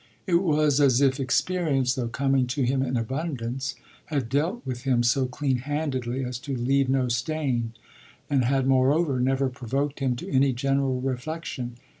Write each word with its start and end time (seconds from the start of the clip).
It 0.25 0.41
was 0.41 0.81
as 0.81 0.99
if 0.99 1.19
experience, 1.19 1.93
though 1.93 2.07
coming 2.07 2.47
to 2.47 2.63
him 2.63 2.81
in 2.81 2.97
abundance, 2.97 3.75
had 4.05 4.29
dealt 4.29 4.65
with 4.65 4.81
him 4.81 5.03
so 5.03 5.27
clean 5.27 5.57
handedly 5.57 6.23
as 6.25 6.39
to 6.39 6.55
leave 6.57 6.89
no 6.89 7.07
stain, 7.07 7.73
and 8.27 8.43
had 8.43 8.65
moreover 8.65 9.19
never 9.19 9.47
provoked 9.47 9.99
him 9.99 10.15
to 10.15 10.31
any 10.31 10.53
general 10.53 10.99
reflexion. 11.01 11.75